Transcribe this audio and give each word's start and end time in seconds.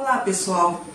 Olá 0.00 0.18
pessoal, 0.18 0.86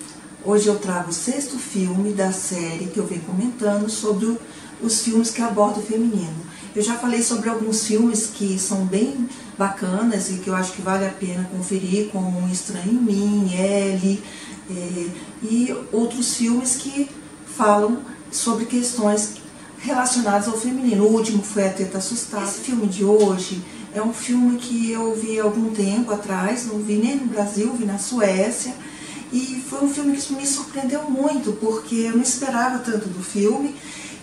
hoje 0.46 0.68
eu 0.68 0.80
trago 0.80 1.10
o 1.10 1.14
sexto 1.14 1.60
filme 1.60 2.14
da 2.14 2.32
série 2.32 2.86
que 2.86 2.98
eu 2.98 3.06
venho 3.06 3.22
comentando 3.24 3.90
sobre 3.90 4.38
os 4.82 5.02
filmes 5.02 5.30
que 5.30 5.42
abordam 5.42 5.84
o 5.84 5.86
feminino. 5.86 6.34
Eu 6.74 6.82
já 6.82 6.96
falei 6.96 7.22
sobre 7.22 7.50
alguns 7.50 7.86
filmes 7.86 8.28
que 8.28 8.58
são 8.58 8.86
bem 8.86 9.28
bacanas 9.58 10.30
e 10.30 10.36
que 10.36 10.48
eu 10.48 10.56
acho 10.56 10.72
que 10.72 10.82
vale 10.82 11.06
a 11.06 11.10
pena 11.10 11.50
conferir, 11.52 12.12
como 12.12 12.48
Estranho 12.48 12.92
em 12.92 12.96
Mim, 12.96 13.54
L, 13.54 14.24
é, 14.72 15.10
e 15.44 15.76
outros 15.92 16.38
filmes 16.38 16.78
que 16.78 17.10
falam 17.46 18.00
sobre 18.32 18.66
questões 18.66 19.34
relacionadas 19.80 20.48
ao 20.48 20.58
feminino. 20.58 21.04
O 21.04 21.12
último 21.12 21.44
foi 21.44 21.68
A 21.68 21.74
Teta 21.74 21.98
Assustada. 21.98 22.46
Esse 22.46 22.62
filme 22.62 22.88
de 22.88 23.04
hoje 23.04 23.62
é 23.94 24.02
um 24.02 24.14
filme 24.14 24.58
que 24.58 24.92
eu 24.92 25.14
vi 25.14 25.42
há 25.42 25.44
algum 25.44 25.72
tempo 25.72 26.12
atrás, 26.12 26.66
não 26.68 26.80
vi 26.80 26.96
nem 26.96 27.18
no 27.18 27.28
Brasil, 27.28 27.76
vi 27.78 27.84
na 27.84 28.00
Suécia. 28.00 28.74
E 29.34 29.64
foi 29.68 29.84
um 29.84 29.90
filme 29.92 30.16
que 30.16 30.34
me 30.34 30.46
surpreendeu 30.46 31.10
muito, 31.10 31.54
porque 31.54 31.96
eu 31.96 32.12
não 32.12 32.22
esperava 32.22 32.78
tanto 32.78 33.10
do 33.10 33.24
filme. 33.24 33.76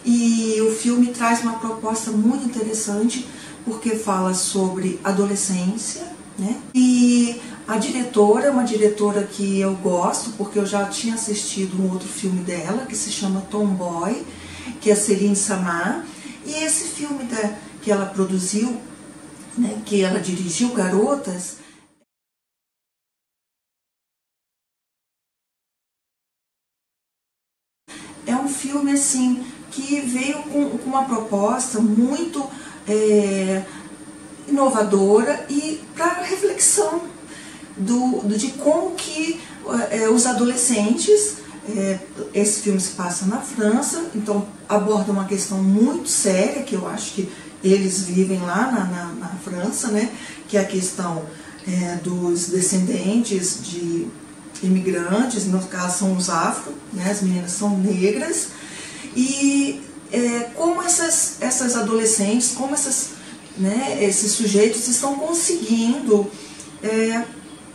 E 0.06 0.56
o 0.60 0.70
filme 0.70 1.08
traz 1.08 1.42
uma 1.42 1.54
proposta 1.54 2.12
muito 2.12 2.44
interessante, 2.46 3.26
porque 3.64 3.96
fala 3.96 4.32
sobre 4.32 5.00
adolescência, 5.02 6.02
né? 6.38 6.56
E 6.72 7.40
a 7.66 7.76
diretora 7.76 8.46
é 8.46 8.50
uma 8.50 8.62
diretora 8.62 9.24
que 9.24 9.58
eu 9.58 9.74
gosto, 9.74 10.30
porque 10.38 10.60
eu 10.60 10.64
já 10.64 10.84
tinha 10.86 11.14
assistido 11.14 11.82
um 11.82 11.90
outro 11.90 12.08
filme 12.08 12.42
dela, 12.44 12.86
que 12.86 12.96
se 12.96 13.10
chama 13.10 13.40
Tomboy, 13.50 14.24
que 14.80 14.92
é 14.92 14.94
Celine 14.94 15.36
Samar. 15.36 16.06
E 16.46 16.52
esse 16.64 16.84
filme 16.84 17.24
da, 17.24 17.52
que 17.82 17.90
ela 17.90 18.06
produziu, 18.06 18.76
né, 19.58 19.82
que 19.84 20.02
ela 20.02 20.20
dirigiu, 20.20 20.72
Garotas, 20.72 21.59
filme 28.70 28.92
assim 28.92 29.44
que 29.70 30.00
veio 30.00 30.42
com, 30.44 30.78
com 30.78 30.90
uma 30.90 31.04
proposta 31.04 31.80
muito 31.80 32.44
é, 32.88 33.62
inovadora 34.48 35.44
e 35.48 35.80
para 35.94 36.22
reflexão 36.22 37.02
do, 37.76 38.20
do, 38.20 38.36
de 38.36 38.48
como 38.52 38.92
que 38.92 39.40
é, 39.90 40.08
os 40.08 40.26
adolescentes, 40.26 41.36
é, 41.68 41.98
esse 42.34 42.60
filme 42.60 42.80
se 42.80 42.90
passa 42.90 43.26
na 43.26 43.38
França, 43.38 44.06
então 44.14 44.46
aborda 44.68 45.12
uma 45.12 45.24
questão 45.24 45.62
muito 45.62 46.08
séria 46.08 46.62
que 46.62 46.74
eu 46.74 46.88
acho 46.88 47.12
que 47.12 47.28
eles 47.62 48.02
vivem 48.04 48.40
lá 48.40 48.70
na, 48.72 48.84
na, 48.84 49.04
na 49.12 49.28
França, 49.44 49.88
né, 49.88 50.10
que 50.48 50.56
é 50.56 50.60
a 50.60 50.64
questão 50.64 51.24
é, 51.66 51.96
dos 51.96 52.48
descendentes 52.48 53.58
de 53.62 54.08
imigrantes, 54.62 55.46
no 55.46 55.60
caso 55.62 55.98
são 55.98 56.16
os 56.16 56.28
afro, 56.28 56.72
né, 56.92 57.10
as 57.10 57.22
meninas 57.22 57.52
são 57.52 57.78
negras, 57.78 58.48
e 59.14 59.80
é, 60.12 60.50
como 60.54 60.82
essas, 60.82 61.36
essas 61.40 61.76
adolescentes, 61.76 62.52
como 62.52 62.74
essas, 62.74 63.10
né, 63.56 63.98
esses 64.02 64.32
sujeitos 64.32 64.88
estão 64.88 65.14
conseguindo 65.14 66.30
é, 66.82 67.24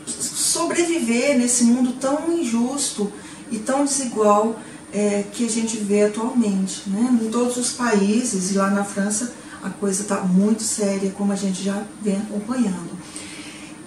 sobreviver 0.05 1.37
nesse 1.37 1.63
mundo 1.63 1.93
tão 1.93 2.31
injusto 2.31 3.11
e 3.51 3.57
tão 3.57 3.85
desigual 3.85 4.59
é, 4.93 5.23
que 5.31 5.45
a 5.45 5.49
gente 5.49 5.77
vê 5.77 6.03
atualmente. 6.03 6.89
Né? 6.89 7.19
Em 7.21 7.29
todos 7.29 7.57
os 7.57 7.71
países, 7.71 8.51
e 8.51 8.53
lá 8.55 8.69
na 8.69 8.83
França 8.83 9.33
a 9.63 9.69
coisa 9.69 10.03
está 10.03 10.21
muito 10.21 10.61
séria, 10.61 11.11
como 11.11 11.31
a 11.31 11.35
gente 11.35 11.63
já 11.63 11.83
vem 12.01 12.17
acompanhando. 12.17 12.91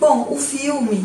Bom, 0.01 0.29
o 0.31 0.37
filme 0.37 1.05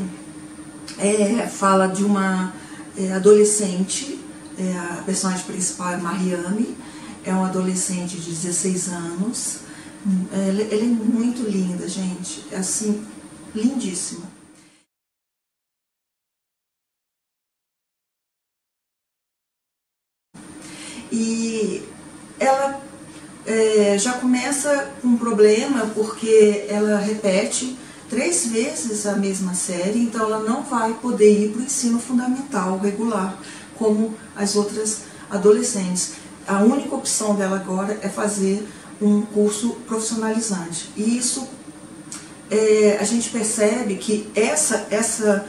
é, 0.97 1.47
fala 1.47 1.88
de 1.88 2.03
uma 2.03 2.53
é, 2.97 3.11
adolescente, 3.13 4.19
é, 4.58 4.78
a 4.78 5.03
personagem 5.06 5.46
principal 5.46 5.94
é 5.94 5.97
Mariame, 5.97 6.78
é 7.24 7.34
uma 7.34 7.47
adolescente 7.47 8.18
de 8.18 8.31
16 8.31 8.90
anos. 8.90 9.59
Ela, 10.31 10.62
ela 10.64 10.81
é 10.81 10.86
muito 10.86 11.44
linda, 11.50 11.88
gente, 11.88 12.44
é 12.52 12.58
assim, 12.58 13.06
lindíssima. 13.56 14.34
E 21.12 21.84
ela 22.40 22.81
é, 23.46 23.97
já 23.97 24.13
começa 24.13 24.92
com 25.02 25.09
um 25.09 25.18
problema 25.18 25.86
porque 25.94 26.66
ela 26.68 26.97
repete 26.97 27.78
três 28.09 28.47
vezes 28.47 29.06
a 29.06 29.16
mesma 29.16 29.53
série, 29.53 30.00
então 30.00 30.24
ela 30.24 30.40
não 30.40 30.63
vai 30.63 30.94
poder 30.94 31.46
ir 31.46 31.52
para 31.52 31.62
o 31.62 31.66
ensino 31.66 32.00
fundamental 32.00 32.78
regular, 32.78 33.38
como 33.78 34.16
as 34.35 34.56
outras 34.56 35.03
adolescentes. 35.29 36.13
A 36.47 36.59
única 36.59 36.95
opção 36.95 37.35
dela 37.35 37.57
agora 37.57 37.97
é 38.01 38.09
fazer 38.09 38.67
um 39.01 39.22
curso 39.22 39.72
profissionalizante. 39.88 40.89
E 40.95 41.17
isso 41.17 41.47
é, 42.50 42.97
a 43.00 43.03
gente 43.03 43.29
percebe 43.29 43.95
que 43.95 44.29
essa, 44.35 44.88
essa 44.89 45.45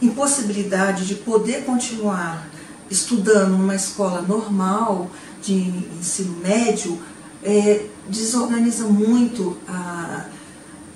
impossibilidade 0.00 1.06
de 1.06 1.14
poder 1.14 1.64
continuar 1.64 2.48
estudando 2.90 3.56
numa 3.56 3.74
escola 3.74 4.22
normal 4.22 5.10
de 5.42 5.54
ensino 5.98 6.36
médio 6.38 7.00
é, 7.42 7.86
desorganiza 8.08 8.84
muito 8.84 9.56
a, 9.68 10.26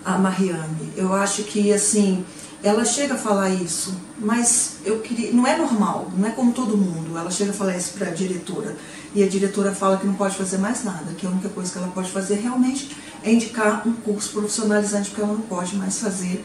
a 0.05 0.19
Mariane. 0.19 0.93
Eu 0.97 1.13
acho 1.15 1.43
que, 1.45 1.73
assim, 1.73 2.25
ela 2.63 2.85
chega 2.85 3.15
a 3.15 3.19
falar 3.19 3.51
isso, 3.51 3.95
mas 4.19 4.79
eu 4.85 4.99
queria, 5.01 5.33
não 5.33 5.47
é 5.47 5.57
normal, 5.57 6.11
não 6.17 6.27
é 6.27 6.31
como 6.33 6.53
todo 6.53 6.77
mundo. 6.77 7.17
Ela 7.17 7.31
chega 7.31 7.53
a 7.53 7.55
falar 7.55 7.77
isso 7.77 7.93
para 7.93 8.09
a 8.09 8.11
diretora 8.11 8.77
e 9.15 9.23
a 9.23 9.29
diretora 9.29 9.75
fala 9.75 9.97
que 9.97 10.07
não 10.07 10.15
pode 10.15 10.37
fazer 10.37 10.59
mais 10.59 10.85
nada, 10.85 11.13
que 11.17 11.27
a 11.27 11.31
única 11.31 11.49
coisa 11.49 11.73
que 11.73 11.79
ela 11.79 11.89
pode 11.89 12.11
fazer 12.11 12.37
realmente 12.37 12.97
é 13.23 13.33
indicar 13.33 13.87
um 13.87 13.93
curso 13.93 14.33
profissionalizante, 14.33 15.11
porque 15.11 15.23
ela 15.23 15.33
não 15.33 15.43
pode 15.43 15.77
mais 15.77 15.99
fazer, 15.99 16.45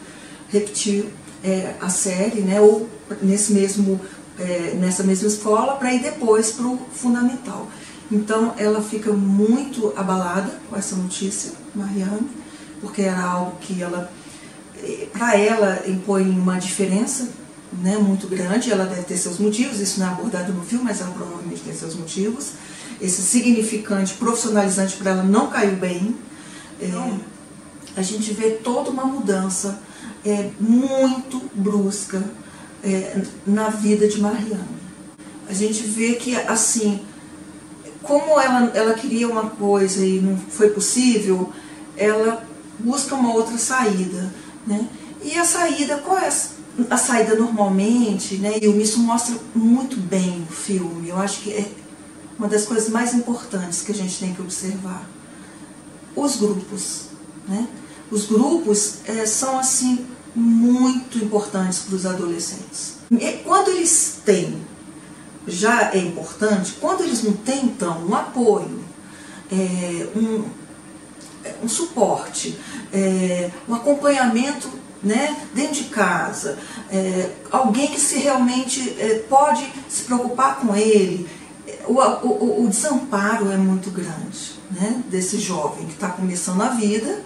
repetir 0.49 1.05
é, 1.43 1.75
a 1.81 1.89
série, 1.89 2.41
né, 2.41 2.61
ou 2.61 2.87
nesse 3.21 3.53
mesmo, 3.53 3.99
é, 4.39 4.75
nessa 4.79 5.03
mesma 5.03 5.27
escola, 5.27 5.75
para 5.75 5.93
ir 5.93 6.01
depois 6.01 6.51
para 6.51 6.65
o 6.65 6.79
fundamental. 6.93 7.67
Então 8.11 8.53
ela 8.57 8.81
fica 8.81 9.11
muito 9.11 9.93
abalada 9.95 10.59
com 10.69 10.75
essa 10.75 10.95
notícia, 10.95 11.51
Mariane, 11.73 12.29
porque 12.79 13.01
era 13.01 13.23
algo 13.23 13.57
que 13.59 13.81
ela, 13.81 14.11
para 15.11 15.37
ela, 15.37 15.83
impõe 15.87 16.29
uma 16.29 16.57
diferença 16.59 17.29
né, 17.81 17.97
muito 17.97 18.27
grande. 18.27 18.71
Ela 18.71 18.85
deve 18.85 19.03
ter 19.03 19.17
seus 19.17 19.39
motivos, 19.39 19.79
isso 19.79 19.99
não 19.99 20.07
é 20.07 20.09
abordado 20.09 20.53
no 20.53 20.63
filme, 20.63 20.85
mas 20.85 21.01
ela 21.01 21.11
provavelmente 21.11 21.61
tem 21.61 21.73
seus 21.73 21.95
motivos. 21.95 22.51
Esse 23.01 23.21
significante, 23.21 24.13
profissionalizante 24.13 24.97
para 24.97 25.11
ela 25.11 25.23
não 25.23 25.47
caiu 25.47 25.75
bem. 25.75 26.15
É, 26.81 26.87
a 27.95 28.01
gente 28.01 28.33
vê 28.33 28.51
toda 28.51 28.89
uma 28.89 29.05
mudança 29.05 29.79
é, 30.25 30.49
muito 30.59 31.41
brusca 31.53 32.23
é, 32.83 33.21
na 33.45 33.69
vida 33.69 34.07
de 34.07 34.19
Mariana. 34.19 34.67
A 35.47 35.53
gente 35.53 35.83
vê 35.83 36.13
que, 36.13 36.35
assim, 36.35 37.01
como 38.01 38.39
ela, 38.39 38.71
ela 38.73 38.93
queria 38.93 39.27
uma 39.27 39.49
coisa 39.49 40.05
e 40.05 40.19
não 40.19 40.37
foi 40.37 40.69
possível, 40.69 41.51
ela 41.95 42.43
busca 42.79 43.15
uma 43.15 43.33
outra 43.33 43.57
saída. 43.57 44.33
Né? 44.65 44.87
E 45.23 45.37
a 45.37 45.45
saída, 45.45 45.97
qual 45.97 46.17
é 46.17 46.29
a 46.89 46.97
saída 46.97 47.35
normalmente? 47.35 48.35
Né? 48.35 48.59
E 48.61 48.65
isso 48.81 48.99
mostra 48.99 49.35
muito 49.53 49.97
bem 49.97 50.45
o 50.49 50.53
filme. 50.53 51.09
Eu 51.09 51.17
acho 51.17 51.41
que 51.41 51.51
é 51.51 51.71
uma 52.37 52.47
das 52.47 52.65
coisas 52.65 52.89
mais 52.89 53.13
importantes 53.13 53.81
que 53.81 53.91
a 53.91 53.95
gente 53.95 54.19
tem 54.19 54.33
que 54.33 54.41
observar. 54.41 55.07
Os 56.15 56.35
grupos. 56.35 57.05
Né? 57.47 57.67
Os 58.11 58.25
grupos 58.25 58.97
é, 59.05 59.25
são 59.25 59.57
assim 59.57 60.05
muito 60.35 61.17
importantes 61.17 61.79
para 61.79 61.95
os 61.95 62.05
adolescentes. 62.05 62.97
E 63.11 63.31
quando 63.43 63.69
eles 63.69 64.19
têm 64.25 64.61
já 65.47 65.91
é 65.93 65.97
importante, 65.97 66.77
quando 66.79 67.03
eles 67.03 67.23
não 67.23 67.33
têm, 67.33 67.65
então, 67.65 68.05
um 68.05 68.15
apoio, 68.15 68.83
é, 69.51 70.07
um, 70.15 70.45
um 71.63 71.67
suporte, 71.67 72.57
é, 72.91 73.49
um 73.67 73.75
acompanhamento 73.75 74.69
né, 75.01 75.35
dentro 75.53 75.75
de 75.75 75.83
casa, 75.85 76.57
é, 76.89 77.29
alguém 77.51 77.87
que 77.87 77.99
se 77.99 78.17
realmente 78.19 78.95
é, 78.99 79.15
pode 79.29 79.67
se 79.89 80.03
preocupar 80.03 80.57
com 80.57 80.75
ele, 80.75 81.29
o, 81.85 81.93
o, 81.93 82.65
o 82.65 82.69
desamparo 82.69 83.51
é 83.51 83.57
muito 83.57 83.89
grande 83.91 84.53
né, 84.71 85.03
desse 85.07 85.37
jovem 85.37 85.85
que 85.87 85.93
está 85.93 86.09
começando 86.09 86.61
a 86.61 86.69
vida, 86.69 87.21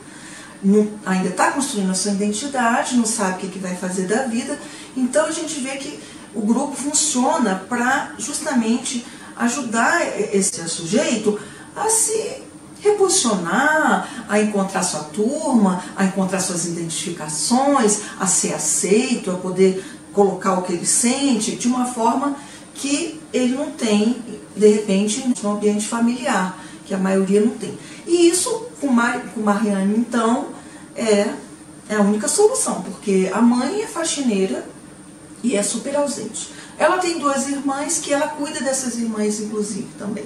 não, 0.63 0.89
ainda 1.05 1.29
está 1.29 1.51
construindo 1.51 1.91
a 1.91 1.93
sua 1.93 2.11
identidade, 2.11 2.95
não 2.95 3.05
sabe 3.05 3.33
o 3.33 3.37
que, 3.37 3.47
que 3.49 3.59
vai 3.59 3.75
fazer 3.75 4.07
da 4.07 4.23
vida, 4.23 4.59
então 4.95 5.27
a 5.27 5.31
gente 5.31 5.59
vê 5.59 5.77
que 5.77 5.99
o 6.33 6.41
grupo 6.41 6.75
funciona 6.75 7.63
para 7.69 8.13
justamente 8.17 9.05
ajudar 9.35 10.01
esse 10.33 10.67
sujeito 10.67 11.39
a 11.75 11.89
se 11.89 12.41
reposicionar, 12.81 14.25
a 14.27 14.39
encontrar 14.39 14.83
sua 14.83 15.01
turma, 15.01 15.83
a 15.95 16.05
encontrar 16.05 16.39
suas 16.39 16.65
identificações, 16.65 18.01
a 18.19 18.27
ser 18.27 18.53
aceito, 18.53 19.31
a 19.31 19.35
poder 19.35 19.83
colocar 20.13 20.53
o 20.53 20.63
que 20.63 20.73
ele 20.73 20.85
sente 20.85 21.55
de 21.55 21.67
uma 21.67 21.85
forma 21.85 22.35
que 22.73 23.19
ele 23.33 23.55
não 23.55 23.71
tem, 23.71 24.17
de 24.55 24.67
repente, 24.67 25.33
no 25.41 25.51
ambiente 25.51 25.87
familiar, 25.87 26.57
que 26.85 26.93
a 26.93 26.97
maioria 26.97 27.41
não 27.41 27.51
tem. 27.51 27.77
E 28.05 28.29
isso, 28.29 28.67
com, 28.79 28.87
Mar, 28.87 29.19
com 29.33 29.41
Mariane, 29.41 29.97
então, 29.97 30.49
é, 30.95 31.33
é 31.89 31.95
a 31.95 32.01
única 32.01 32.27
solução, 32.27 32.81
porque 32.81 33.29
a 33.33 33.41
mãe 33.41 33.81
é 33.81 33.87
faxineira 33.87 34.67
e 35.43 35.55
é 35.55 35.63
super 35.63 35.95
ausente. 35.95 36.51
Ela 36.77 36.97
tem 36.97 37.19
duas 37.19 37.47
irmãs 37.47 37.97
que 37.99 38.13
ela 38.13 38.27
cuida 38.27 38.61
dessas 38.61 38.97
irmãs, 38.97 39.39
inclusive, 39.39 39.87
também. 39.97 40.25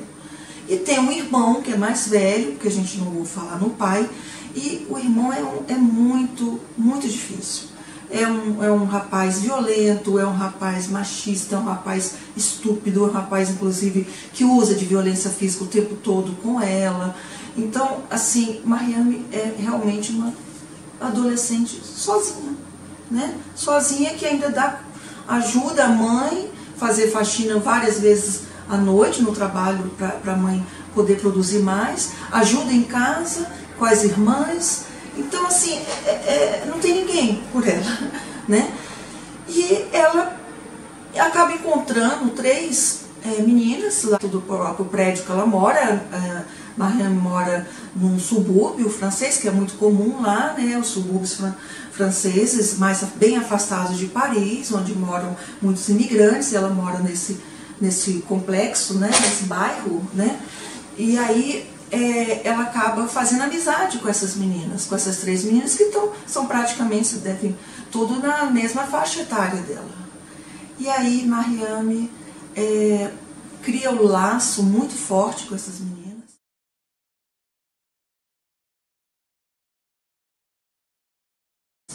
E 0.71 0.77
tem 0.77 0.97
um 1.01 1.11
irmão 1.11 1.61
que 1.61 1.73
é 1.73 1.77
mais 1.77 2.07
velho, 2.07 2.55
que 2.55 2.65
a 2.65 2.71
gente 2.71 2.97
não 2.97 3.11
vou 3.11 3.25
falar 3.25 3.59
no 3.59 3.71
pai, 3.71 4.09
e 4.55 4.87
o 4.89 4.97
irmão 4.97 5.33
é, 5.33 5.43
um, 5.43 5.63
é 5.67 5.75
muito, 5.75 6.61
muito 6.77 7.09
difícil. 7.09 7.63
É 8.09 8.25
um, 8.25 8.63
é 8.63 8.71
um 8.71 8.85
rapaz 8.85 9.41
violento, 9.41 10.17
é 10.17 10.25
um 10.25 10.31
rapaz 10.31 10.87
machista, 10.87 11.57
é 11.57 11.59
um 11.59 11.65
rapaz 11.65 12.13
estúpido, 12.37 13.03
é 13.03 13.07
um 13.09 13.11
rapaz, 13.11 13.49
inclusive, 13.49 14.07
que 14.31 14.45
usa 14.45 14.73
de 14.73 14.85
violência 14.85 15.29
física 15.29 15.65
o 15.65 15.67
tempo 15.67 15.95
todo 15.95 16.37
com 16.41 16.61
ela. 16.61 17.17
Então, 17.57 18.03
assim, 18.09 18.61
Mariame 18.63 19.25
é 19.33 19.53
realmente 19.59 20.13
uma 20.13 20.33
adolescente 21.01 21.81
sozinha, 21.83 22.55
né? 23.09 23.35
Sozinha 23.53 24.11
que 24.11 24.25
ainda 24.25 24.49
dá 24.49 24.79
ajuda 25.27 25.83
a 25.83 25.89
mãe 25.89 26.49
fazer 26.77 27.09
faxina 27.11 27.59
várias 27.59 27.99
vezes 27.99 28.50
à 28.71 28.77
noite 28.77 29.21
no 29.21 29.33
trabalho 29.33 29.91
para 29.97 30.33
a 30.33 30.37
mãe 30.37 30.65
poder 30.95 31.19
produzir 31.19 31.59
mais, 31.59 32.11
ajuda 32.31 32.71
em 32.71 32.83
casa 32.83 33.45
com 33.77 33.83
as 33.85 34.03
irmãs. 34.03 34.85
Então, 35.17 35.45
assim, 35.45 35.81
é, 36.05 36.09
é, 36.09 36.63
não 36.65 36.79
tem 36.79 37.03
ninguém 37.03 37.43
por 37.51 37.67
ela, 37.67 37.97
né? 38.47 38.71
E 39.47 39.85
ela 39.91 40.37
acaba 41.17 41.51
encontrando 41.51 42.29
três 42.29 43.01
é, 43.23 43.41
meninas 43.41 44.03
lá 44.03 44.17
do 44.17 44.41
próprio 44.41 44.85
prédio 44.85 45.25
que 45.25 45.31
ela 45.31 45.45
mora. 45.45 45.79
É, 45.79 46.61
Marianne 46.77 47.19
mora 47.19 47.67
num 47.93 48.17
subúrbio 48.17 48.89
francês, 48.89 49.37
que 49.37 49.47
é 49.47 49.51
muito 49.51 49.73
comum 49.73 50.21
lá, 50.21 50.55
né? 50.57 50.77
Os 50.77 50.87
subúrbios 50.87 51.33
fran 51.33 51.53
franceses, 51.91 52.77
mais 52.77 53.03
bem 53.15 53.37
afastados 53.37 53.97
de 53.97 54.05
Paris, 54.05 54.71
onde 54.71 54.95
moram 54.95 55.35
muitos 55.61 55.89
imigrantes. 55.89 56.53
Ela 56.53 56.69
mora 56.69 56.99
nesse, 56.99 57.37
nesse 57.81 58.19
complexo, 58.21 58.99
né? 58.99 59.09
Nesse 59.09 59.45
bairro, 59.45 60.07
né? 60.13 60.39
E 60.97 61.17
aí 61.17 61.67
é, 61.91 62.47
ela 62.47 62.63
acaba 62.63 63.07
fazendo 63.07 63.41
amizade 63.41 63.97
com 63.97 64.07
essas 64.07 64.35
meninas, 64.35 64.85
com 64.85 64.95
essas 64.95 65.17
três 65.17 65.43
meninas 65.43 65.75
que 65.75 65.85
tão, 65.85 66.13
são 66.25 66.47
praticamente, 66.47 67.17
devem, 67.17 67.57
tudo 67.91 68.19
na 68.19 68.45
mesma 68.45 68.83
faixa 68.83 69.21
etária 69.21 69.61
dela. 69.61 70.01
E 70.79 70.87
aí 70.89 71.25
Mariame 71.25 72.09
é, 72.55 73.11
cria 73.61 73.91
um 73.91 74.03
laço 74.03 74.63
muito 74.63 74.93
forte 74.93 75.47
com 75.47 75.55
essas 75.55 75.79
meninas. 75.79 76.01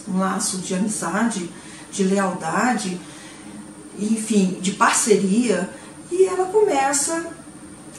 Um 0.07 0.19
laço 0.19 0.59
de 0.59 0.75
amizade, 0.75 1.51
de 1.91 2.05
lealdade, 2.05 3.01
enfim, 3.99 4.59
de 4.61 4.73
parceria, 4.73 5.71
e 6.11 6.25
ela 6.25 6.47
começa 6.47 7.27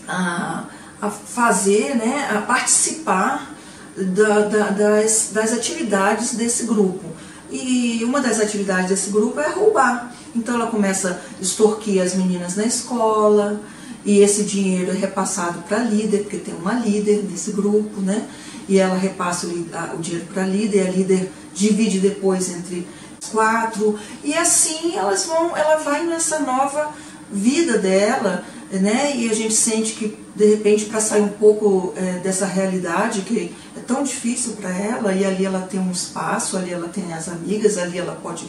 a 0.08 0.66
a 1.02 1.10
fazer, 1.10 1.96
né, 1.96 2.28
a 2.32 2.42
participar 2.42 3.56
da, 3.96 4.42
da, 4.42 4.70
das, 4.70 5.30
das 5.32 5.54
atividades 5.54 6.34
desse 6.34 6.64
grupo. 6.66 7.06
E 7.52 8.02
uma 8.04 8.20
das 8.20 8.40
atividades 8.40 8.90
desse 8.90 9.10
grupo 9.10 9.40
é 9.40 9.50
roubar. 9.50 10.14
Então 10.36 10.56
ela 10.56 10.68
começa 10.68 11.22
a 11.40 11.42
extorquir 11.42 12.02
as 12.02 12.14
meninas 12.16 12.56
na 12.56 12.66
escola, 12.66 13.62
e 14.04 14.20
esse 14.20 14.44
dinheiro 14.44 14.92
é 14.92 14.94
repassado 14.94 15.60
para 15.64 15.78
a 15.78 15.84
líder, 15.84 16.20
porque 16.20 16.38
tem 16.38 16.54
uma 16.56 16.74
líder 16.74 17.24
nesse 17.30 17.52
grupo, 17.52 18.00
né? 18.02 18.28
E 18.68 18.80
ela 18.80 18.98
repassa 18.98 19.48
o, 19.48 19.98
dinheiro 20.00 20.28
para 20.34 20.44
a 20.44 20.46
líder, 20.46 20.86
e 20.86 20.88
a 20.88 20.92
líder 20.92 21.32
divide 21.54 22.00
depois 22.00 22.50
entre 22.50 22.88
quatro, 23.28 23.98
e 24.24 24.34
assim 24.34 24.96
elas 24.96 25.26
vão, 25.26 25.56
ela 25.56 25.78
vai 25.78 26.06
nessa 26.06 26.40
nova 26.40 26.94
vida 27.32 27.78
dela, 27.78 28.44
né? 28.72 29.16
E 29.16 29.30
a 29.30 29.34
gente 29.34 29.54
sente 29.54 29.94
que 29.94 30.18
de 30.36 30.46
repente 30.46 30.86
para 30.86 31.00
sair 31.00 31.22
um 31.22 31.30
pouco 31.30 31.94
é, 31.96 32.20
dessa 32.20 32.46
realidade 32.46 33.22
que 33.22 33.54
é 33.76 33.80
tão 33.80 34.04
difícil 34.04 34.54
para 34.54 34.70
ela 34.70 35.14
e 35.14 35.26
ali 35.26 35.46
ela 35.46 35.62
tem 35.62 35.80
um 35.80 35.92
espaço, 35.92 36.58
ali 36.58 36.72
ela 36.72 36.88
tem 36.88 37.14
as 37.14 37.28
amigas, 37.28 37.78
ali 37.78 37.98
ela 37.98 38.16
pode 38.22 38.46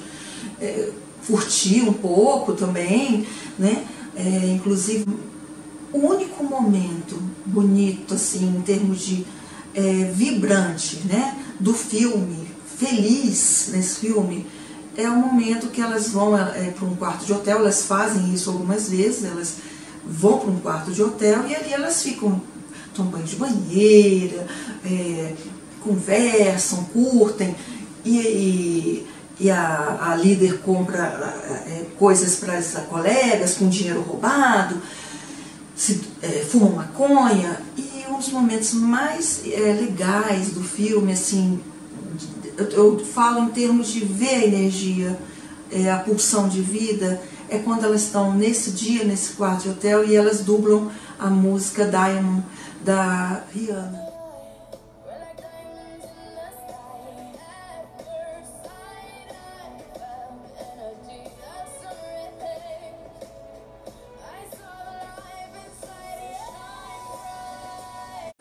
é, 0.60 0.90
curtir 1.26 1.82
um 1.82 1.92
pouco 1.92 2.52
também, 2.52 3.26
né? 3.58 3.84
É, 4.16 4.52
inclusive 4.52 5.06
o 5.92 5.98
único 5.98 6.44
momento 6.44 7.20
bonito 7.46 8.14
assim 8.14 8.46
em 8.46 8.60
termos 8.62 9.00
de 9.00 9.24
é, 9.74 10.10
vibrante, 10.12 11.02
né? 11.06 11.36
Do 11.58 11.72
filme, 11.72 12.48
feliz 12.78 13.70
nesse 13.72 14.00
filme 14.00 14.46
é 14.98 15.08
o 15.08 15.14
momento 15.14 15.68
que 15.68 15.80
elas 15.80 16.08
vão 16.08 16.36
é, 16.36 16.72
para 16.72 16.84
um 16.84 16.96
quarto 16.96 17.24
de 17.24 17.32
hotel, 17.32 17.58
elas 17.58 17.84
fazem 17.84 18.34
isso 18.34 18.50
algumas 18.50 18.88
vezes, 18.88 19.24
elas 19.24 19.54
vão 20.04 20.40
para 20.40 20.50
um 20.50 20.58
quarto 20.58 20.90
de 20.90 21.00
hotel 21.00 21.46
e 21.46 21.54
ali 21.54 21.72
elas 21.72 22.02
ficam, 22.02 22.42
tomam 22.92 23.12
banho 23.12 23.24
de 23.24 23.36
banheira, 23.36 24.44
é, 24.84 25.34
conversam, 25.84 26.82
curtem 26.86 27.54
e, 28.04 28.18
e, 28.18 29.06
e 29.38 29.50
a, 29.52 30.10
a, 30.10 30.16
líder 30.16 30.58
compra 30.62 31.04
é, 31.68 31.86
coisas 31.96 32.34
para 32.34 32.58
as 32.58 32.72
colegas 32.90 33.54
com 33.54 33.68
dinheiro 33.68 34.02
roubado, 34.02 34.82
se, 35.76 36.00
é, 36.20 36.44
fumam 36.50 36.72
maconha 36.72 37.62
e 37.76 38.04
um 38.10 38.16
dos 38.16 38.30
momentos 38.30 38.72
mais 38.72 39.42
legais 39.44 40.50
do 40.50 40.64
filme, 40.64 41.12
assim, 41.12 41.60
eu, 42.58 42.68
eu, 42.70 42.98
falo 42.98 43.44
em 43.44 43.48
termos 43.50 43.88
de 43.88 44.00
ver 44.00 44.34
a 44.34 44.44
energia, 44.44 45.16
é, 45.70 45.90
a 45.90 45.98
pulsão 45.98 46.48
de 46.48 46.60
vida, 46.60 47.22
é 47.48 47.58
quando 47.58 47.84
elas 47.84 48.02
estão 48.02 48.34
nesse 48.34 48.72
dia, 48.72 49.04
nesse 49.04 49.32
quarto 49.32 49.62
de 49.62 49.68
hotel, 49.70 50.04
e 50.04 50.16
elas 50.16 50.40
dublam 50.40 50.90
a 51.18 51.28
música 51.28 51.84
Diamond 51.84 52.44
da 52.84 53.44
Rihanna. 53.54 54.08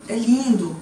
É 0.08 0.16
lindo. 0.16 0.74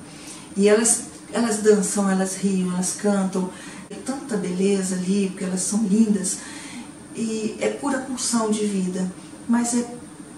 E 0.56 0.68
elas, 0.68 1.05
elas 1.36 1.58
dançam, 1.58 2.10
elas 2.10 2.36
riam, 2.36 2.72
elas 2.72 2.94
cantam. 2.94 3.50
É 3.88 3.94
tanta 3.94 4.36
beleza 4.36 4.96
ali, 4.96 5.28
porque 5.28 5.44
elas 5.44 5.60
são 5.60 5.84
lindas 5.84 6.38
e 7.14 7.56
é 7.60 7.68
pura 7.68 7.98
pulsão 8.00 8.50
de 8.50 8.66
vida, 8.66 9.10
mas 9.48 9.74
é 9.74 9.86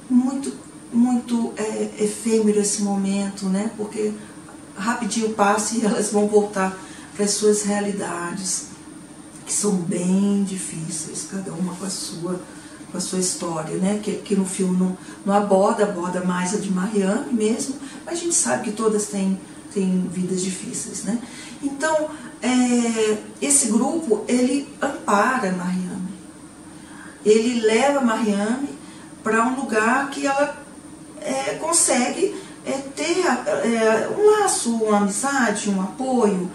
muito, 0.08 0.52
muito 0.92 1.52
é, 1.56 2.04
efêmero 2.04 2.60
esse 2.60 2.82
momento, 2.82 3.46
né? 3.46 3.70
Porque 3.76 4.12
rapidinho 4.76 5.30
passa 5.30 5.76
e 5.76 5.84
elas 5.84 6.12
vão 6.12 6.28
voltar 6.28 6.78
para 7.14 7.24
as 7.24 7.32
suas 7.32 7.62
realidades, 7.62 8.68
que 9.44 9.52
são 9.52 9.72
bem 9.72 10.44
difíceis, 10.44 11.26
cada 11.30 11.52
uma 11.52 11.74
com 11.74 11.84
a 11.84 11.90
sua, 11.90 12.40
com 12.92 12.96
a 12.96 13.00
sua 13.00 13.18
história, 13.18 13.76
né? 13.76 13.98
Que, 14.00 14.12
que 14.16 14.36
no 14.36 14.44
filme 14.44 14.76
não, 14.76 14.96
não 15.26 15.34
aborda, 15.34 15.82
aborda 15.82 16.24
mais 16.24 16.54
a 16.54 16.58
de 16.58 16.70
Marianne 16.70 17.32
mesmo, 17.32 17.74
mas 18.06 18.18
a 18.18 18.22
gente 18.22 18.34
sabe 18.34 18.64
que 18.64 18.72
todas 18.72 19.06
têm, 19.06 19.40
têm 19.72 20.08
vidas 20.12 20.42
difíceis, 20.42 21.04
né? 21.04 21.18
Então, 21.62 22.10
é, 22.42 23.18
esse 23.40 23.68
grupo, 23.68 24.24
ele 24.28 24.68
ampara 24.80 25.52
Marianne 25.52 25.98
ele 27.24 27.60
leva 27.60 27.98
a 27.98 28.04
Mariame 28.04 28.68
para 29.22 29.44
um 29.44 29.56
lugar 29.56 30.10
que 30.10 30.26
ela 30.26 30.56
é, 31.20 31.54
consegue 31.54 32.34
é, 32.64 32.72
ter 32.94 33.24
é, 33.26 34.08
um 34.16 34.40
laço, 34.40 34.74
uma 34.76 34.98
amizade, 34.98 35.70
um 35.70 35.80
apoio, 35.82 36.50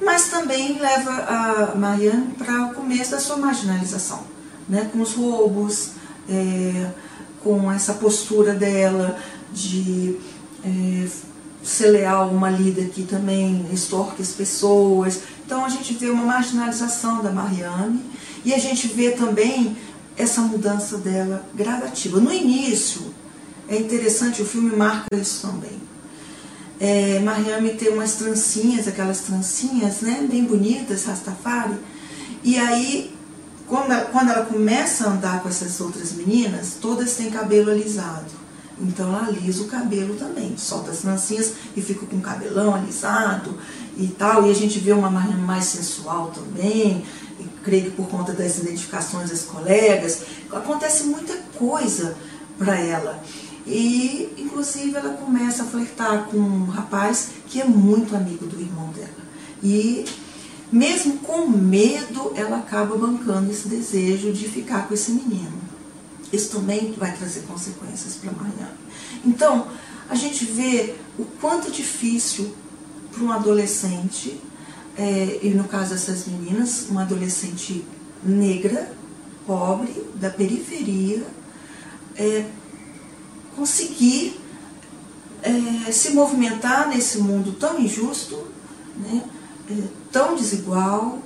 mas 0.00 0.28
também 0.28 0.78
leva 0.78 1.10
a 1.10 1.74
Mariame 1.74 2.34
para 2.34 2.66
o 2.66 2.74
começo 2.74 3.10
da 3.10 3.20
sua 3.20 3.36
marginalização, 3.36 4.22
né, 4.68 4.88
com 4.92 5.00
os 5.00 5.14
roubos, 5.14 5.90
é, 6.28 6.90
com 7.42 7.70
essa 7.70 7.94
postura 7.94 8.54
dela 8.54 9.18
de 9.52 10.18
é, 10.64 11.08
ser 11.68 11.88
leal 11.88 12.30
uma 12.30 12.50
líder 12.50 12.88
que 12.88 13.02
também 13.02 13.66
extorque 13.72 14.22
as 14.22 14.30
pessoas. 14.30 15.20
Então 15.44 15.64
a 15.64 15.68
gente 15.68 15.94
vê 15.94 16.08
uma 16.08 16.24
marginalização 16.24 17.22
da 17.22 17.30
Mariane 17.30 18.02
e 18.44 18.54
a 18.54 18.58
gente 18.58 18.88
vê 18.88 19.10
também 19.10 19.76
essa 20.16 20.40
mudança 20.40 20.96
dela 20.98 21.46
gradativa. 21.54 22.18
No 22.18 22.32
início, 22.32 23.14
é 23.68 23.76
interessante, 23.76 24.40
o 24.40 24.46
filme 24.46 24.74
marca 24.74 25.14
isso 25.14 25.46
também. 25.46 25.78
É, 26.80 27.18
Mariame 27.20 27.74
tem 27.74 27.90
umas 27.90 28.14
trancinhas, 28.14 28.88
aquelas 28.88 29.20
trancinhas, 29.20 30.00
né, 30.00 30.26
bem 30.30 30.44
bonitas, 30.44 31.04
Rastafari, 31.04 31.76
e 32.44 32.56
aí 32.56 33.12
quando 33.66 33.92
ela, 33.92 34.04
quando 34.06 34.30
ela 34.30 34.46
começa 34.46 35.04
a 35.04 35.12
andar 35.12 35.42
com 35.42 35.48
essas 35.48 35.80
outras 35.80 36.12
meninas, 36.12 36.76
todas 36.80 37.14
têm 37.14 37.30
cabelo 37.30 37.70
alisado. 37.70 38.47
Então 38.80 39.08
ela 39.08 39.26
alisa 39.26 39.62
o 39.62 39.66
cabelo 39.66 40.14
também, 40.14 40.56
solta 40.56 40.90
as 40.90 41.02
lancinhas 41.02 41.52
e 41.76 41.82
fica 41.82 42.06
com 42.06 42.16
o 42.16 42.20
cabelão 42.20 42.74
alisado 42.74 43.58
e 43.96 44.06
tal. 44.06 44.46
E 44.46 44.50
a 44.50 44.54
gente 44.54 44.78
vê 44.78 44.92
uma 44.92 45.10
Mariana 45.10 45.42
mais 45.42 45.64
sensual 45.64 46.30
também, 46.30 47.04
e 47.40 47.44
creio 47.64 47.84
que 47.86 47.90
por 47.92 48.08
conta 48.08 48.32
das 48.32 48.58
identificações 48.58 49.30
das 49.30 49.42
colegas. 49.42 50.22
Acontece 50.52 51.04
muita 51.04 51.36
coisa 51.56 52.16
para 52.56 52.78
ela. 52.78 53.22
E, 53.66 54.32
inclusive, 54.38 54.96
ela 54.96 55.14
começa 55.14 55.62
a 55.62 55.66
flertar 55.66 56.24
com 56.24 56.38
um 56.38 56.66
rapaz 56.66 57.30
que 57.46 57.60
é 57.60 57.64
muito 57.64 58.16
amigo 58.16 58.46
do 58.46 58.58
irmão 58.58 58.88
dela. 58.88 59.28
E, 59.62 60.06
mesmo 60.72 61.18
com 61.18 61.46
medo, 61.46 62.32
ela 62.34 62.58
acaba 62.58 62.96
bancando 62.96 63.50
esse 63.50 63.68
desejo 63.68 64.32
de 64.32 64.48
ficar 64.48 64.88
com 64.88 64.94
esse 64.94 65.10
menino. 65.12 65.77
Isso 66.32 66.50
também 66.50 66.92
vai 66.92 67.16
trazer 67.16 67.40
consequências 67.42 68.16
para 68.16 68.32
Mariana. 68.32 68.76
Então, 69.24 69.66
a 70.08 70.14
gente 70.14 70.44
vê 70.44 70.94
o 71.18 71.24
quanto 71.24 71.68
é 71.68 71.70
difícil 71.70 72.54
para 73.12 73.22
um 73.22 73.32
adolescente, 73.32 74.40
é, 74.96 75.40
e 75.42 75.50
no 75.50 75.64
caso 75.64 75.90
dessas 75.90 76.26
meninas, 76.26 76.86
uma 76.88 77.02
adolescente 77.02 77.84
negra, 78.22 78.92
pobre, 79.46 80.04
da 80.16 80.28
periferia, 80.28 81.24
é, 82.16 82.44
conseguir 83.56 84.40
é, 85.42 85.92
se 85.92 86.10
movimentar 86.10 86.88
nesse 86.88 87.18
mundo 87.18 87.52
tão 87.52 87.80
injusto, 87.80 88.46
né, 88.96 89.24
é, 89.70 89.82
tão 90.10 90.34
desigual, 90.34 91.20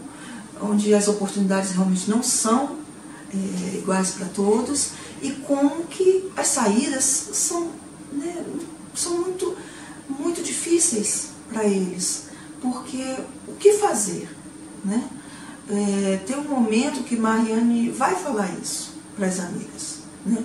onde 0.61 0.95
as 0.95 1.09
oportunidades 1.09 1.73
realmente 1.73 2.09
não 2.09 2.23
são 2.23 2.82
é, 3.35 3.79
iguais 3.79 4.11
para 4.11 4.27
todos 4.29 4.91
e 5.23 5.31
com 5.31 5.69
que 5.85 6.31
as 6.37 6.49
saídas 6.49 7.05
são, 7.05 7.71
né, 8.12 8.45
são 8.95 9.19
muito, 9.19 9.57
muito 10.09 10.43
difíceis 10.43 11.29
para 11.49 11.65
eles, 11.65 12.27
porque 12.61 13.17
o 13.49 13.55
que 13.55 13.75
fazer? 13.75 14.29
Né? 14.85 15.09
É, 15.71 16.21
tem 16.27 16.37
um 16.37 16.49
momento 16.49 17.05
que 17.05 17.17
Mariane 17.17 17.91
vai 17.91 18.15
falar 18.17 18.51
isso 18.61 18.95
para 19.17 19.27
as 19.27 19.41
amigas. 19.41 20.01
Né? 20.27 20.45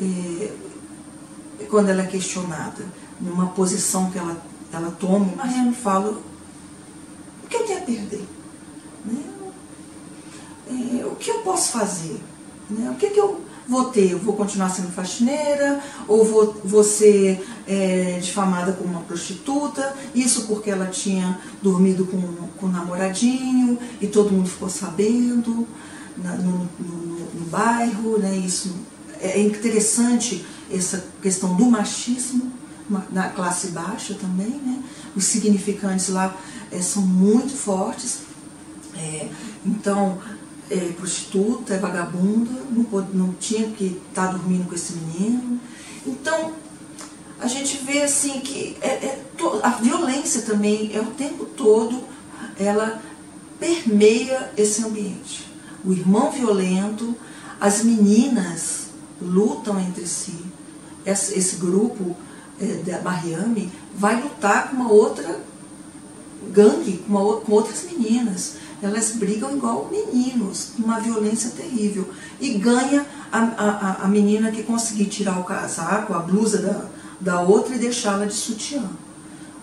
É, 0.00 1.66
quando 1.68 1.88
ela 1.88 2.02
é 2.02 2.06
questionada, 2.06 2.84
numa 3.20 3.48
posição 3.48 4.10
que 4.10 4.18
ela, 4.18 4.40
ela 4.72 4.90
toma, 4.90 5.34
Mariane 5.36 5.74
fala, 5.74 6.10
o 6.10 7.48
que 7.48 7.56
eu 7.56 7.64
tenho 7.64 7.78
a 7.78 7.82
perder? 7.82 8.26
Né? 9.04 9.37
É, 10.70 11.06
o 11.06 11.16
que 11.16 11.30
eu 11.30 11.38
posso 11.40 11.72
fazer? 11.72 12.20
Né? 12.70 12.90
O 12.90 12.94
que, 12.96 13.10
que 13.10 13.20
eu 13.20 13.40
vou 13.66 13.86
ter? 13.86 14.12
Eu 14.12 14.18
vou 14.18 14.34
continuar 14.34 14.70
sendo 14.70 14.90
faxineira? 14.90 15.80
Ou 16.06 16.24
vou, 16.24 16.60
vou 16.64 16.82
ser 16.82 17.46
é, 17.66 18.18
difamada 18.20 18.72
como 18.72 18.90
uma 18.90 19.02
prostituta? 19.02 19.94
Isso 20.14 20.46
porque 20.46 20.70
ela 20.70 20.86
tinha 20.86 21.38
dormido 21.62 22.06
com, 22.06 22.20
com 22.58 22.66
um 22.66 22.70
namoradinho 22.70 23.78
e 24.00 24.06
todo 24.06 24.32
mundo 24.32 24.48
ficou 24.48 24.70
sabendo 24.70 25.66
na, 26.16 26.34
no, 26.36 26.68
no, 26.78 27.18
no, 27.34 27.46
bairro. 27.50 28.18
Né? 28.18 28.36
Isso 28.36 28.74
é 29.20 29.40
interessante 29.40 30.44
essa 30.70 31.04
questão 31.22 31.54
do 31.54 31.66
machismo 31.66 32.52
na 33.10 33.28
classe 33.28 33.68
baixa 33.68 34.14
também, 34.14 34.48
né? 34.48 34.82
Os 35.14 35.24
significantes 35.24 36.08
lá 36.08 36.34
é, 36.72 36.80
são 36.80 37.02
muito 37.02 37.54
fortes. 37.54 38.20
É, 38.96 39.28
então, 39.64 40.18
é 40.70 40.92
prostituta, 40.92 41.74
é 41.74 41.78
vagabunda, 41.78 42.50
não, 42.70 42.86
não 43.12 43.32
tinha 43.34 43.68
que 43.70 44.00
estar 44.08 44.26
tá 44.26 44.32
dormindo 44.32 44.68
com 44.68 44.74
esse 44.74 44.94
menino. 44.94 45.60
Então, 46.06 46.52
a 47.40 47.46
gente 47.46 47.78
vê 47.78 48.02
assim 48.02 48.40
que 48.40 48.76
é, 48.80 48.88
é, 48.88 49.24
a 49.62 49.70
violência 49.70 50.42
também 50.42 50.90
é 50.94 51.00
o 51.00 51.06
tempo 51.06 51.44
todo, 51.44 52.02
ela 52.58 53.00
permeia 53.58 54.50
esse 54.56 54.84
ambiente. 54.84 55.46
O 55.84 55.92
irmão 55.92 56.30
violento, 56.30 57.14
as 57.60 57.82
meninas 57.82 58.88
lutam 59.20 59.78
entre 59.80 60.06
si. 60.06 60.34
Esse, 61.06 61.38
esse 61.38 61.56
grupo 61.56 62.16
é, 62.60 62.66
da 62.84 63.00
Mariame 63.00 63.70
vai 63.94 64.20
lutar 64.20 64.68
com 64.68 64.76
uma 64.76 64.90
outra 64.90 65.40
gangue, 66.52 66.98
com, 66.98 67.12
uma, 67.12 67.40
com 67.40 67.52
outras 67.52 67.84
meninas. 67.84 68.56
Elas 68.80 69.10
brigam 69.12 69.56
igual 69.56 69.90
meninos, 69.90 70.72
uma 70.78 71.00
violência 71.00 71.50
terrível. 71.50 72.08
E 72.40 72.54
ganha 72.58 73.04
a, 73.32 73.38
a, 73.38 74.04
a 74.04 74.08
menina 74.08 74.52
que 74.52 74.62
conseguir 74.62 75.06
tirar 75.06 75.38
o 75.40 75.44
casaco, 75.44 76.14
a 76.14 76.20
blusa 76.20 76.58
da, 76.58 76.84
da 77.20 77.40
outra 77.40 77.74
e 77.74 77.78
deixá-la 77.78 78.26
de 78.26 78.34
sutiã. 78.34 78.88